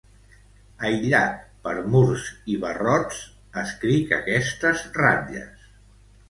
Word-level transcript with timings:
Aïllat 0.87 1.43
per 1.67 1.73
murs 1.95 2.23
i 2.53 2.55
barrots, 2.63 3.21
escric 3.65 4.17
aquestes 4.19 4.83
ratlles. 4.99 5.71